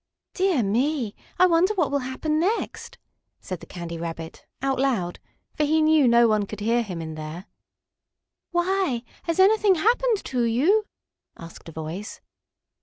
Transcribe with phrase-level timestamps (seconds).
[0.33, 2.97] "Dear me, I wonder what will happen next,"
[3.39, 5.19] said the Candy Rabbit, out loud,
[5.53, 7.45] for he knew no one could hear him in there.
[8.49, 10.85] "Why, has anything happened to you?"
[11.37, 12.19] asked a voice.